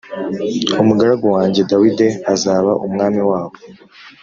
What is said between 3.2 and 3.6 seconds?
wabo.